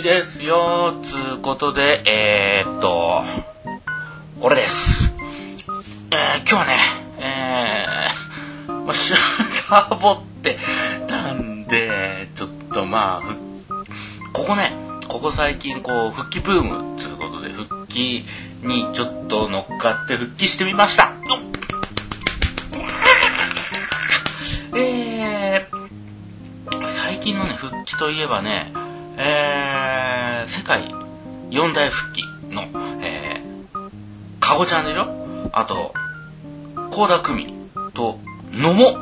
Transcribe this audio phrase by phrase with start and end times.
[0.00, 3.22] はい、復帰ですよ、つうことで、えー、っと、
[4.40, 5.12] 俺です。
[6.10, 6.76] えー、今日はね、
[7.18, 9.12] えー、まあ、し
[9.50, 10.58] サボって
[11.06, 13.22] たんで、ちょっとまあ、
[14.32, 14.72] ここね、
[15.08, 18.24] ここ最近こう、復帰ブームつうことで、復帰
[18.62, 21.12] にちょっと乗っかって復帰してみました。
[24.76, 28.72] えー、最近のね、復帰といえばね、
[31.50, 32.62] 四大復帰の、
[33.02, 33.90] えー、
[34.38, 35.92] かごちゃんでしょあと、
[36.90, 37.54] 高田久美
[37.92, 38.18] と、
[38.52, 38.96] 野茂、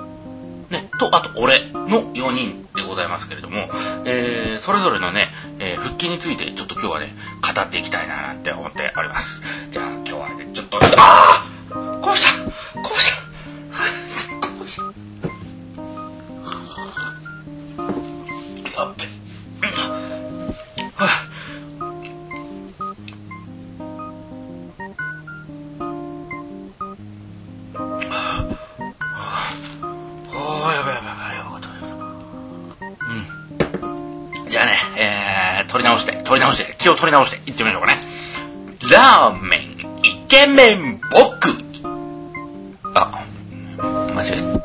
[0.71, 3.69] ね、と、あと俺の4人でございますけれども、
[4.05, 9.43] えー、それぞれのね、えー復帰についてちょっと今日はね、語っていきたいななんて思っております。
[9.71, 12.01] じゃあ今日はね、ちょっと、あー!
[12.01, 12.81] こうした!
[12.81, 13.23] こうした!
[14.49, 14.83] こうした!
[18.81, 19.18] やっべ。
[36.29, 38.01] 取り直して、気を取り直して、いってみましょうかね。
[38.93, 39.61] ラーメン、
[40.05, 41.49] イケメン、僕
[42.95, 43.25] あ、
[44.15, 44.59] 間違えた。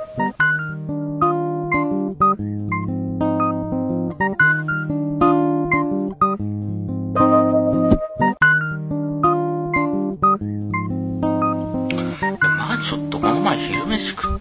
[12.45, 14.39] まあちょっとこの前昼飯食っ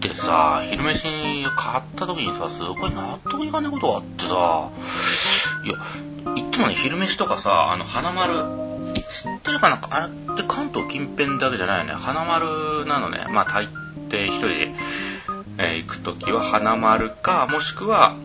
[0.00, 4.70] てさ、昼飯買った時にさ、すごい納得いかないことがあってさ、
[5.64, 5.76] いや、
[6.58, 8.34] もね、昼飯とかさ、あの、花丸、
[8.94, 9.80] 知ってるかな？
[9.90, 11.92] あれって関東近辺だけじゃないよね。
[11.92, 13.26] 花丸なのね。
[13.30, 13.68] まあ大
[14.08, 14.74] 抵一人で、
[15.58, 18.16] えー行く時は花丸か、もしくは、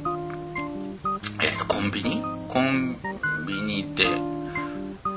[1.41, 2.23] えーと、コンビニ？
[2.49, 2.97] コン
[3.47, 4.05] ビニで、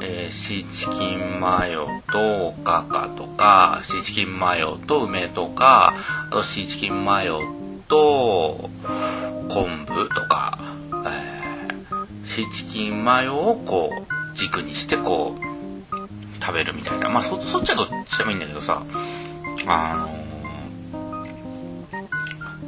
[0.01, 5.95] えーシーチキンマヨとガカとか、シーチキンマヨと梅とか、
[6.31, 7.41] あとシーチキンマヨ
[7.89, 8.71] と
[9.49, 10.52] 昆布とか、
[12.35, 13.97] シーチキンマヨをこう
[14.37, 15.43] 軸にしてこう
[16.43, 17.09] 食べるみたいな。
[17.11, 18.83] まあそそっちはどっちでもいいんだけどさ、
[19.67, 20.13] あのー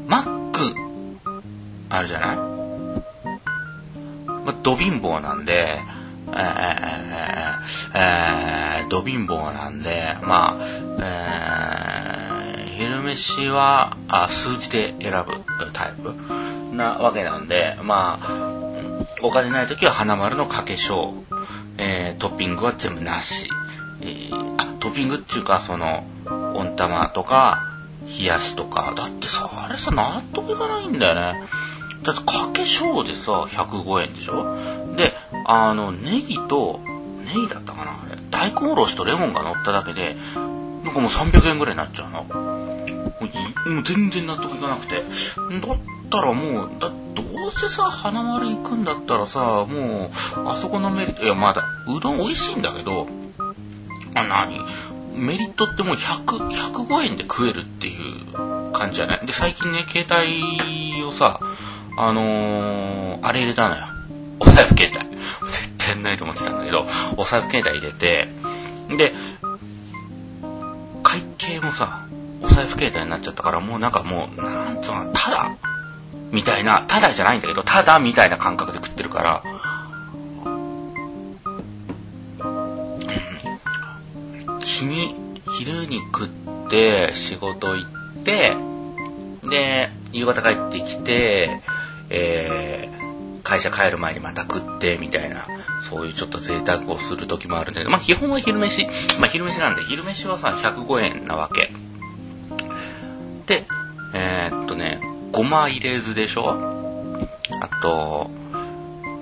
[0.06, 0.60] マック
[1.88, 2.36] あるじゃない？
[2.36, 2.44] ま
[4.52, 5.80] あ、ド貧乏なんで、
[6.28, 6.34] えー
[7.94, 10.64] えー、ド貧乏なんで、まあ、
[11.00, 15.42] えー、昼飯はあ数字で選ぶ
[15.72, 16.14] タイプ
[16.76, 18.53] なわけなんで、まあ、
[19.24, 21.14] お金ない時は花丸のかけ小、
[21.78, 23.48] えー、トッピングは全部なし。
[24.02, 26.04] えーあ、トッピングっていうか、その、
[26.54, 27.66] 温玉とか、
[28.18, 31.42] 冷やしとか、だってさ、あれさ、納得いかないんだよね。
[32.02, 34.94] だってかけ小でさ、105円でしょ？
[34.94, 35.14] で、
[35.46, 36.80] あの、ネギと、
[37.24, 38.18] ネギだったかなあれ。
[38.30, 42.24] 大根おろしとレモンが乗っただけで、なんかもう300円ぐらいになっちゃうの。
[42.24, 42.30] も
[43.66, 44.96] うもう全然納得いかなくて。
[44.96, 45.04] だっ
[46.10, 47.13] たらもう、だって
[47.44, 51.62] どうせさ、花丸行くんだったらさ、もう、あそこのメリット、いや、まだ、
[51.94, 53.06] うどん美味しいんだけど、
[54.14, 54.64] あ、何？
[55.14, 59.26] メリットってもう100、105円で食えるっていう感じじゃない？
[59.26, 61.38] で、最近ね、携帯をさ、
[61.98, 63.82] あのー、あれ入れたのよ。
[64.40, 65.14] お財布携帯。
[65.46, 66.86] 絶対ないと思ってたんだけど、
[67.18, 68.28] お財布携帯入れて、
[68.96, 69.12] で、
[71.02, 72.06] 会計もさ、
[72.42, 75.50] お財布携帯になっちゃったから、もうなんかもう、なんつうの、ただ、
[76.32, 79.42] みたいな、ただじゃないんだけど、ただみたいな感覚で食ってるから、
[84.60, 85.14] 日に、
[85.58, 86.28] 昼に食っ
[86.68, 88.56] て、仕事行って、
[89.48, 91.60] で、夕方帰ってきて、
[92.10, 95.46] えー、会社帰る前にまた食って、みたいな、
[95.82, 98.86] そういうちょっと贅沢をする時もあるんだけど、まあ基本は昼飯、
[99.18, 101.70] まあ昼飯なんで、昼飯はさ、105円なわけ。
[103.46, 103.66] で、
[104.14, 105.00] えーっとね、
[105.34, 106.50] ごま入れずでしょ？
[107.60, 108.30] あと、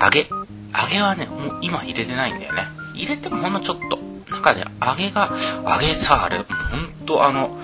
[0.01, 0.29] 揚げ。
[0.75, 2.65] 揚げはね、もう今入れてないんだよね。
[2.95, 3.99] 入れてもほんのちょっと。
[4.31, 5.31] 中で揚げが、
[5.65, 6.45] 揚げさ、あれ、ほ
[6.77, 7.59] んとあの、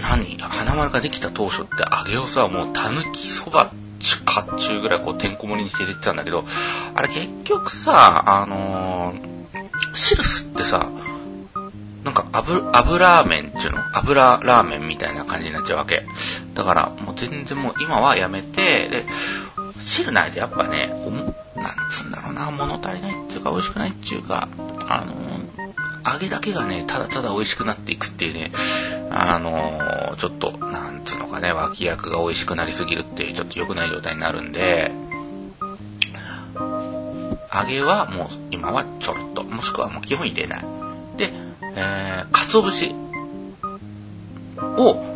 [0.00, 0.38] 何？
[0.38, 3.72] 花丸ができた当初って揚げをさ、もうたぬきそば
[4.24, 6.44] かっちゅうぐらいこうてんこ盛りにして入れてたんだけど、
[6.94, 9.32] あれ結局さ、あのー
[9.94, 10.90] 汁吸ってさ、
[12.04, 13.96] なんか油、油麺っていうの？
[13.96, 16.04] 油ラーメンみたいな感じになっちゃうわけ。
[16.54, 19.04] だからもう全然もう今はやめて、で、
[19.80, 24.48] 汁ないとやっぱね、おもなんつうんだろうな、物足りないっていうか美味しくないっていうか、
[24.88, 28.50] あの揚げだけがね、ただただ美味しくなっていくっていうね、
[29.10, 34.90] あのちょっと、なんつうのかね、脇役が美味しくなりすぎるっていう、ちょっと良くない状態になるんで、
[37.54, 40.64] 揚げはもう今はちょろっと、もしくはもう基本入れない。
[41.16, 41.32] で、
[41.74, 42.94] えー、鰹節
[44.78, 45.12] を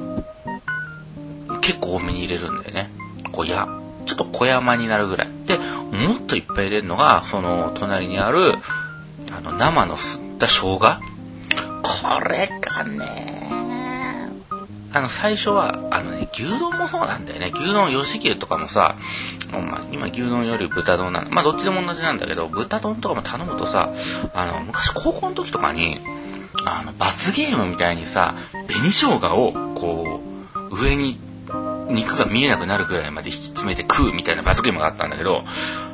[1.61, 2.91] 結構多めに入れるんだよね。
[3.33, 3.69] こうや、
[4.07, 5.29] ちょっと小山になるぐらい。
[5.47, 8.55] で、もっといっぱい入れるのが、その隣にある、
[9.33, 10.79] あの、生の吸った生姜
[11.83, 14.31] これがね、
[14.93, 17.53] あの、最初は、あのね、牛丼もそうなんだよね。
[17.55, 18.97] 牛丼、吉牛とかもさ、
[19.51, 23.93] まあ、今牛丼より豚丼なんまあ、どっちでも同じなんだけど、豚丼とかも頼むとさ、
[24.35, 26.01] あの、昔高校の時とかに、
[26.67, 30.21] あの、罰ゲームみたいにさ、紅生姜を、こ
[30.73, 31.19] う、上に
[31.89, 35.45] 肉が見えなくなるぐらいまで引き詰めて食うみたいな罰ゲームがあったんだけど、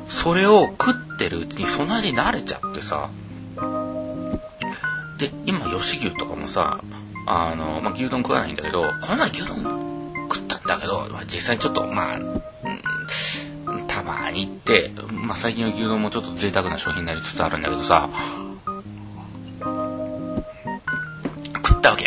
[0.06, 3.10] それを食ってるうちにその味に慣れちゃってさ、
[5.18, 6.82] で、今、吉牛とかもさ、
[7.26, 9.62] あの、まあ、牛丼食わないんだけど、この前牛丼
[10.30, 12.20] 食ったんだけど、まあ、実際にちょっと、まあ、
[13.88, 18.08] たまに行って、まあ、最近の牛丼もちょっと贅沢な商品になりつつあるんだけどさ、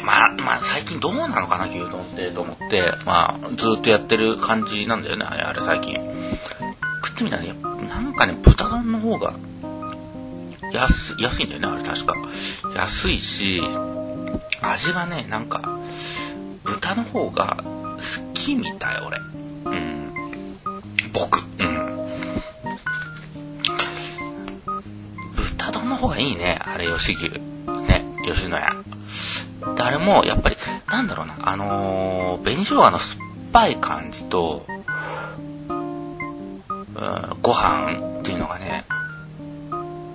[0.05, 5.95] まあ、まあ、最近どうなのかな、牛丼ってと思って、まあ、ずっとやってる感じなんだよね、あれ、あれ最近。
[7.03, 7.55] 食ってみたらね、
[7.89, 9.33] なんかね、豚丼の方が、
[10.73, 12.15] 安、安いんだよね、あれ確か。
[12.75, 13.61] 安いし、
[14.61, 15.79] 味はね、なんか、
[16.63, 19.17] 豚の方が好きみたい、俺。
[19.17, 20.13] うん。
[21.13, 21.39] 僕。
[21.39, 22.09] うん。
[25.57, 27.29] 豚丼の方がいいね、あれ、吉牛。
[27.87, 28.94] ね、吉野家。
[29.75, 30.57] で、あれも、やっぱり、
[30.87, 38.85] なんだろうな、あのー、紅生姜の酸っぱい感じと、うん、ご飯っていうのがね、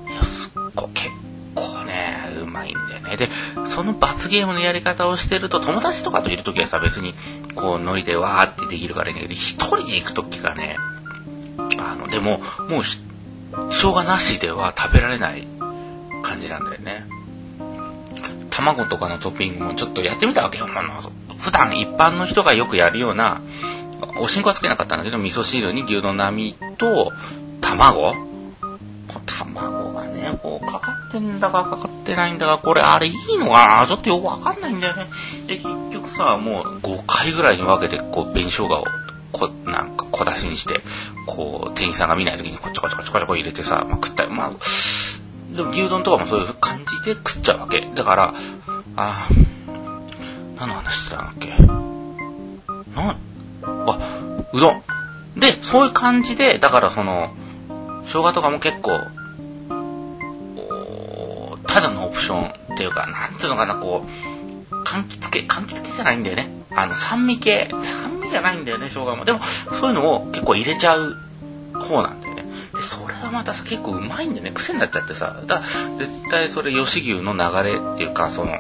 [0.09, 1.11] いや、すっご結
[1.55, 3.17] 構ね、うまいんだよね。
[3.17, 3.29] で、
[3.67, 7.15] その罰ゲームのやり方をしてると、友達とかといるときはさ、別に、
[7.55, 10.77] こう、ノリでわーってできるからいいんだけど、一人で行くときがね、
[11.79, 12.83] あの、でも、もう、
[13.71, 15.47] 生姜なしでは食べられない
[16.23, 17.07] 感じなんだよね。
[18.61, 20.67] 卵とかのトッピングもちょっとやってみたわけよ。
[21.39, 23.41] 普段一般の人がよくやるような、
[24.21, 27.13] おしんこはつけなかったんだけど、味噌汁に牛丼並みと、
[27.61, 28.15] 卵
[29.27, 35.07] 卵がね、こう、かかってんだかかかってないんだか、これあれいいのかなちょっとよくわかんないんだよね。
[35.47, 38.85] で、結局さ、もう5回ぐらいに分けて、こう、紅生姜を、
[39.33, 40.83] こ、なんか小出しにして、
[41.27, 44.53] こう、店員さんが見ない時にこちょこちょこちょこちょこ入れてさ、まあ、食ったり、まあ、
[45.55, 47.81] でも牛丼とかもそういう感じで食っちゃうわけ。
[47.95, 48.35] だから、
[48.97, 49.29] あ
[50.57, 51.49] 何の話してたんだっけ
[52.95, 53.17] な、
[53.87, 54.83] あ、うどん。
[55.37, 57.35] で、そういう感じで、だからその、
[58.05, 59.01] 生姜とかも結構、
[61.67, 64.05] ただのオプションっていうか、なんつうのかな、こ
[64.71, 66.51] う、柑橘系、柑橘系じゃないんだよね。
[66.75, 69.25] あの、酸味系、酸味じゃないんだよね、生姜も。
[69.25, 69.41] でも、
[69.81, 71.17] そういうのを結構入れちゃう
[71.75, 72.30] 方なんだよ。
[73.31, 75.63] またさ、結構うまいんでね、癖になっちゃってさ、だ
[75.99, 78.53] 絶対それ吉牛の流れっていうか、その、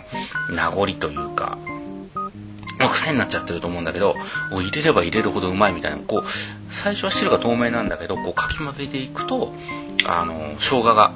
[0.50, 1.58] 名残というか、
[2.80, 4.16] もう癖になっちゃってると思うんだけど、
[4.50, 9.54] 入れれば入れるほどうまいみたいな、こう、最初は汁が透明なんだけど、こうかき混ぜていくと、
[10.06, 11.12] あの、生姜が、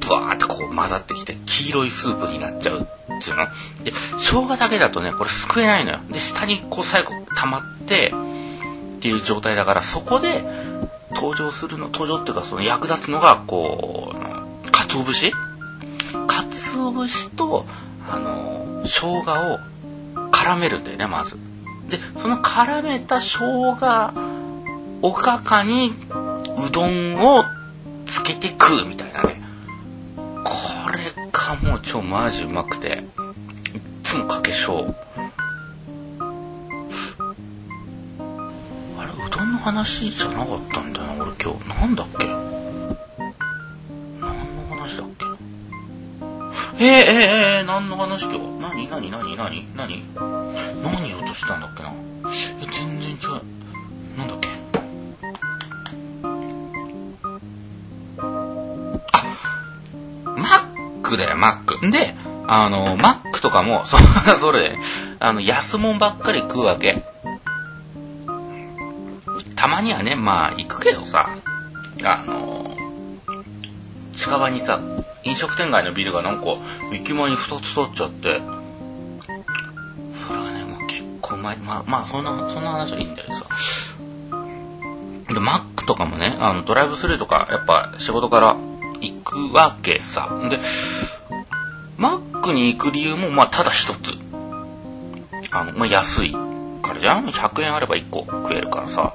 [0.00, 3.46] ブワーってこう混ざってきて、黄色いスープになっちゃうっていうの。
[3.84, 6.00] で、生姜だけだとね、これ救えないのよ。
[6.10, 8.12] で、下にこう最後溜まって、
[8.96, 10.44] っていう状態だから、そこで、
[11.14, 15.32] 登場するの、登場っていうかその役立つのが、こう、鰹節？
[16.26, 17.66] 鰹節と、
[18.08, 19.58] あの、生姜を
[20.30, 21.36] 絡めるんだよね、まず。
[21.88, 23.38] で、その絡めた生
[23.76, 24.12] 姜
[25.02, 25.94] おかかに
[26.66, 27.44] うどんを
[28.06, 29.42] つけて食うみたいなね。
[30.16, 30.52] こ
[30.92, 32.88] れがもう超マジうまくて、
[33.74, 34.96] いっつもかけしょう。
[39.62, 41.68] 話じゃなかったんだよな、俺今日。
[41.68, 42.26] なんだっけ？
[42.26, 42.36] 何
[44.20, 46.84] の話だっけ？
[46.84, 48.38] えー、えー、えー、何の話今日？
[48.60, 50.02] 何何何何何？
[50.82, 51.92] 何言おうとしたんだっけな？
[52.60, 53.18] え、全然違う。
[54.18, 54.48] なんだっけ？
[59.12, 59.22] あ
[60.36, 61.90] マックだよ、マック。
[61.90, 62.16] で、
[62.48, 63.96] あの、マックとかも、そ、
[64.38, 64.76] それ、
[65.20, 67.04] あの、安物ばっかり食うわけ。
[69.62, 71.38] たまにはね、まあ、行くけどさ、
[72.02, 72.76] あの、
[74.12, 74.80] 近場にさ、
[75.22, 76.56] 飲食店街のビルがなんか、
[76.92, 78.40] 駅前に2つ取っちゃって、
[80.26, 83.44] それはね、もう結構前、まあ、まあ、そんな、そんな話はいいんだよさ。
[85.32, 88.56] で、マックとかもね、あの、ドライブスルーとか、やっぱ仕事から
[89.00, 90.28] 行くわけさ。
[90.50, 90.58] で、
[91.98, 94.14] マックに行く理由も、まあ、ただ一つ。
[95.52, 99.14] あの、まあ、安いからじゃん ?100 円あれば1個食えるからさ。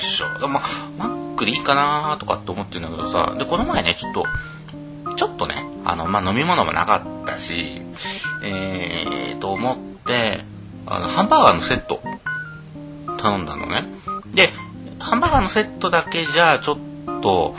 [0.00, 0.48] じゃ食えないしょ。
[0.48, 0.62] まあ、
[0.98, 4.26] マックでいいかなとかって思ってるんだけどさ、で、この前ね、ちょっと、
[5.16, 7.82] ちょっとね、あの、まあ、飲み物もなかったし、
[8.42, 9.76] えー、と思っ
[10.06, 10.44] て、
[10.86, 12.00] あの、ハンバーガーのセット、
[13.18, 13.84] 頼んだのね。
[14.32, 14.52] で、
[14.98, 17.54] ハンバーガーのセットだけじゃ、ちょっと、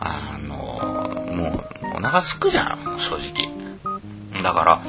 [0.00, 0.56] あの、
[1.34, 1.64] も
[1.94, 4.42] う、お腹すくじゃん、正直。
[4.42, 4.80] だから、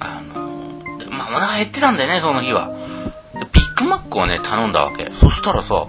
[0.00, 2.75] あの、まあ、お腹減ってたんだよね、その日は。
[3.76, 5.10] ッグマックをね、頼んだわけ。
[5.10, 5.86] そしたらさ、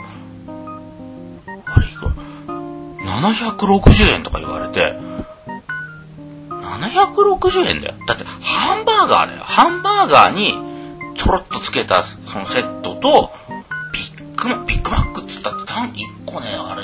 [1.66, 2.12] あれいくら
[3.22, 5.00] ?760 円とか言われて、
[6.50, 7.94] 760円だよ。
[8.06, 9.44] だって、ハンバーガーだよ。
[9.44, 10.54] ハンバーガーに、
[11.16, 13.32] ちょろっとつけた、そのセットと、
[13.94, 16.84] ビッグマ、ビッグマックって言ったって、単1個ね、あれ、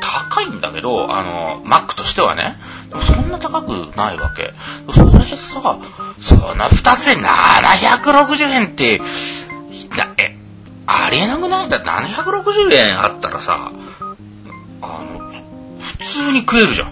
[0.00, 2.56] 高いんだけど、あの、マックとしてはね。
[2.88, 4.52] でもそんな高くないわけ。
[4.92, 5.78] それさ、
[6.20, 9.00] その2つで760円って、
[11.12, 11.68] りえなくない？
[11.68, 13.70] だって760円あったらさ、
[14.80, 15.30] あの、
[15.80, 16.88] 普通に食えるじゃん。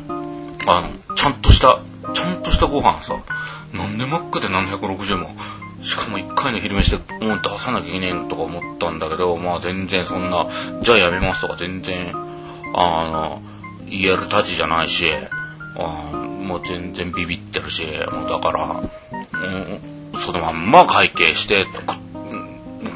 [0.66, 1.80] あの、ちゃんとした、
[2.14, 3.16] ちゃんとしたご飯さ、
[3.72, 5.30] なんでマックで760円も、
[5.82, 10.46] しかも1回の昼飯でもう出さなきゃいけねえとか思ったんだけど、まあ全然そんな、
[10.82, 12.12] じゃあやめますとか全然、
[12.74, 13.42] あの、
[13.88, 15.08] 言えるたちじゃないし、
[15.78, 18.82] あもう全然ビビってるし、もうだから、
[19.40, 21.66] うん、そのまんま会計して、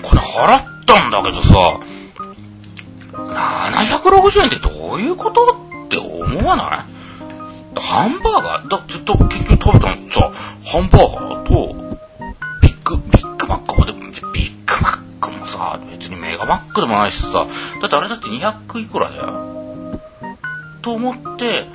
[0.03, 1.81] これ払ったんだけどさ、
[3.13, 6.87] 760円ってどういうことって思わな
[7.77, 7.81] い？
[7.81, 8.69] ハンバーガー？
[8.69, 10.11] だって結局食べたの。
[10.11, 10.33] さ、
[10.65, 11.75] ハンバーガーと、
[12.63, 17.47] ビッグ、ビッグマックもでも、ビッグマックもさ、別にメガマックでもないしさ、
[17.81, 20.01] だってあれだって200いくらだよ。
[20.83, 21.67] と思って、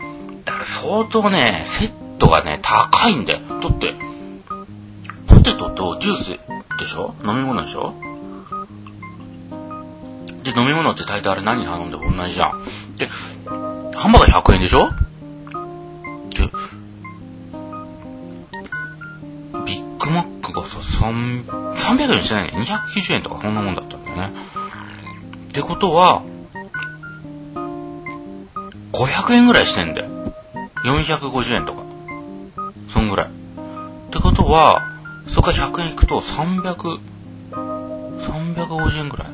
[0.45, 3.41] だから相当ね、セットがね、高いんだよ。
[3.61, 3.93] だって、
[5.27, 6.39] ポテトとジュース
[6.79, 7.13] でしょ？
[7.25, 7.93] 飲み物でしょ、
[10.59, 12.63] 飲み物って大体あれ何頼んでも同じじゃん。
[12.97, 14.89] で、ハンバーガー100円でしょ？
[16.31, 16.47] で、
[19.65, 22.51] ビッグマックがさ、300円してないね。
[22.59, 24.33] 290円とかそんなもんだったんだよね。
[25.47, 26.23] ってことは、
[28.91, 30.07] 500円ぐらいしてんだよ。
[30.83, 31.83] 450円とか。
[32.89, 33.27] そんぐらい。
[33.27, 33.29] っ
[34.11, 34.81] てことは、
[35.27, 36.99] そこから100円いくと300、
[37.51, 39.27] 350円ぐらい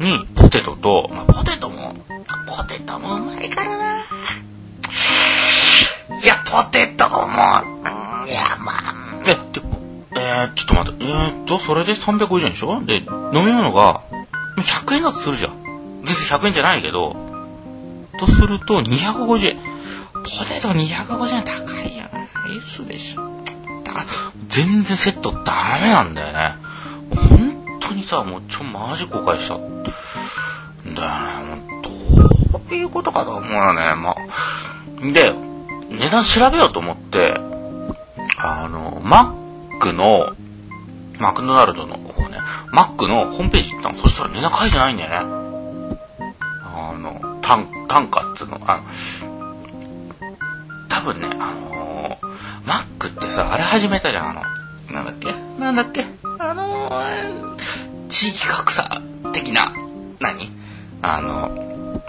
[0.00, 1.94] に、ポテトと、まあ、ポテトも、
[2.46, 3.98] ポテトもうまいからな。
[3.98, 4.02] い
[6.26, 8.94] や、ポテトも、うん、いや、まあ、
[9.26, 9.38] え、で、
[10.16, 12.80] えー、ちょっと待って、えー、っと、それで350円でしょ？
[12.84, 14.02] で、飲み物が、
[14.56, 15.52] 100円だとするじゃん。
[16.04, 17.14] 全然100円じゃないけど、
[18.18, 19.56] とすると250円。
[20.14, 22.28] ポテト250円高いよな。
[22.58, 23.22] S でしょ。
[23.84, 24.06] だから、
[24.48, 26.56] 全然セットダメなんだよね。
[27.28, 29.79] 本当にさ、もうちょ、マジ後悔した。
[31.00, 31.62] だよね。
[32.52, 33.94] もう、どういうことかと思うよね。
[33.96, 34.16] まあ、
[35.12, 35.32] で、
[35.90, 37.34] 値段調べようと思って、
[38.38, 39.34] あの、マ
[39.76, 40.34] ックの、
[41.18, 42.38] マクドナルドの方ね、
[42.72, 43.98] マックのホームページ行ったの。
[43.98, 45.16] そしたら値段書いてないんだよね。
[46.62, 48.84] あの、単、単価っていうの、あの
[50.88, 52.26] 多分ね、あのー、
[52.66, 54.42] マックってさ、あれ始めたじゃん、あの、
[54.94, 55.34] なんだっけ？
[55.58, 56.04] なんだっけ？
[56.38, 59.02] あのー、地域格差
[59.32, 59.72] 的な、
[60.20, 60.50] 何？
[61.02, 62.02] あの、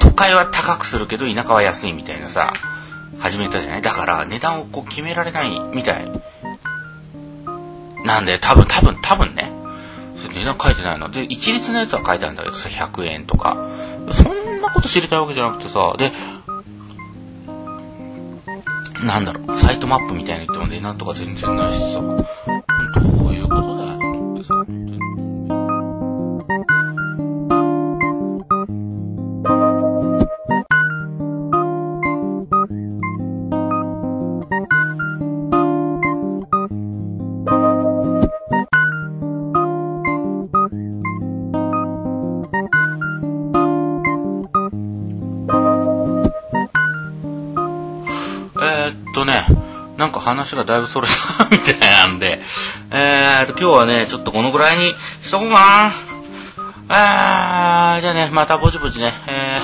[0.00, 2.52] 都会は高くするけど田舎は安いみたいなさ、
[3.18, 3.82] 始めたじゃない？
[3.82, 6.10] だから値段をこう決められないみたい。
[8.04, 9.52] なんで、多分、多分、多分ね。
[10.16, 11.10] それ値段書いてないの。
[11.10, 13.56] で、一律のやつは書いてあるんだけどさ、100円とか。
[14.12, 16.12] そんなこと知りたいわけじゃなくてさ、で、
[19.02, 22.00] なんだろう、サイトマップみたいに言っても値段とか全然ないしさ、
[49.28, 49.68] ね
[49.98, 52.40] なんか話がだいぶそれたみたいなんで、
[52.92, 55.92] えーと、今日はね、ちょっとこのぐらいにしとこうかな。
[56.90, 59.58] あー、じゃあね、またぼちぼちね、え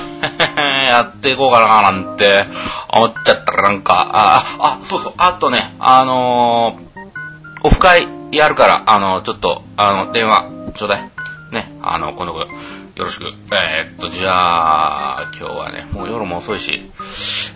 [0.57, 2.45] ー、 やっていこうかななんて
[2.93, 11.09] 思っちゃったらなんか、あ、あ、そうそう、あとね、あのー、オフ会やるから、あのー、ちょっと、あの、電話、ちょうだい。
[11.51, 12.33] ね、あの、今度
[12.95, 13.25] よろしく。
[13.25, 16.89] えー、っと、じゃあ、今日はね、もう夜も遅いし、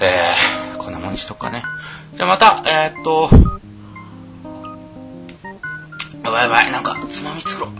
[0.01, 1.63] えー、こんなもんにしとくかね。
[2.15, 3.29] じゃあまた、えー、っと、
[6.29, 6.71] ばいやばい。
[6.71, 7.71] なんか、つまみ作ろう。